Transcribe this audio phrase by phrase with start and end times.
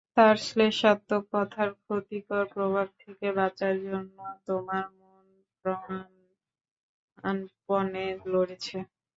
[0.17, 5.25] তার শ্লেষাত্মক কথার ক্ষতিকর প্রভাব থেকে বাঁচার জন্য তোমার মন
[7.15, 8.77] প্রাণপণে লড়েছে।